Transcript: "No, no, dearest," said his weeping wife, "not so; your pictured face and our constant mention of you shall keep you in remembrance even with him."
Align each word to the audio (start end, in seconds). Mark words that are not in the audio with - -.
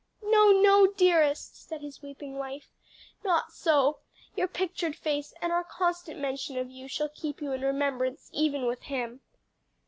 "No, 0.23 0.49
no, 0.49 0.87
dearest," 0.87 1.57
said 1.63 1.81
his 1.81 2.01
weeping 2.01 2.35
wife, 2.39 2.71
"not 3.23 3.51
so; 3.51 3.99
your 4.35 4.47
pictured 4.47 4.95
face 4.95 5.31
and 5.43 5.51
our 5.51 5.63
constant 5.63 6.19
mention 6.19 6.57
of 6.57 6.71
you 6.71 6.87
shall 6.87 7.09
keep 7.09 7.39
you 7.39 7.51
in 7.51 7.61
remembrance 7.61 8.27
even 8.33 8.65
with 8.65 8.81
him." 8.81 9.21